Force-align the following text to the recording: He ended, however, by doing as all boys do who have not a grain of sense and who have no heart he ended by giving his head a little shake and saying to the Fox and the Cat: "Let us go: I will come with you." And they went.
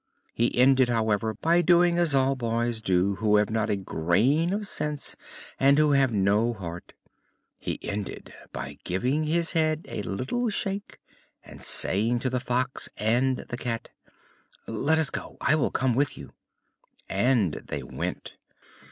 He 0.33 0.57
ended, 0.57 0.89
however, 0.89 1.35
by 1.35 1.61
doing 1.61 1.99
as 1.99 2.15
all 2.15 2.35
boys 2.35 2.81
do 2.81 3.17
who 3.17 3.35
have 3.35 3.51
not 3.51 3.69
a 3.69 3.75
grain 3.75 4.51
of 4.51 4.67
sense 4.67 5.15
and 5.59 5.77
who 5.77 5.91
have 5.91 6.11
no 6.11 6.53
heart 6.53 6.93
he 7.59 7.77
ended 7.83 8.33
by 8.51 8.79
giving 8.83 9.25
his 9.25 9.51
head 9.53 9.85
a 9.87 10.01
little 10.01 10.49
shake 10.49 10.97
and 11.43 11.61
saying 11.61 12.17
to 12.21 12.31
the 12.31 12.39
Fox 12.39 12.89
and 12.97 13.45
the 13.49 13.57
Cat: 13.57 13.89
"Let 14.65 14.97
us 14.97 15.11
go: 15.11 15.37
I 15.39 15.53
will 15.53 15.69
come 15.69 15.93
with 15.93 16.17
you." 16.17 16.31
And 17.07 17.61
they 17.67 17.83
went. 17.83 18.33